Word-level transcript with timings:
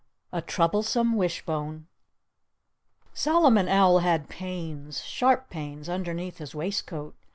X 0.33 0.39
A 0.39 0.41
Troublesome 0.41 1.15
Wishbone 1.15 1.85
Solomon 3.13 3.67
Owl 3.67 3.99
had 3.99 4.29
pains—sharp 4.29 5.51
pains—underneath 5.51 6.39
his 6.39 6.55
waistcoat. 6.55 7.13